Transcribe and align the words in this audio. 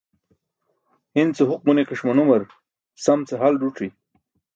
Hi̇n 1.15 1.29
ce 1.35 1.43
huk 1.49 1.61
ġuni̇ki̇ṣ 1.65 2.01
manumar 2.05 2.43
sam 3.03 3.19
ce 3.27 3.35
hal 3.41 3.55
ẓuc̣i̇. 3.61 3.89